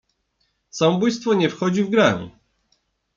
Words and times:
"Samobójstwo 0.69 1.33
nie 1.33 1.49
wchodzi 1.49 1.83
w 1.83 1.89
grę." 1.89 2.29